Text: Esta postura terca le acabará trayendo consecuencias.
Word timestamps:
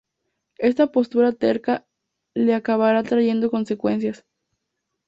Esta 0.57 0.87
postura 0.91 1.31
terca 1.31 1.85
le 2.33 2.55
acabará 2.55 3.03
trayendo 3.03 3.51
consecuencias. 3.51 4.25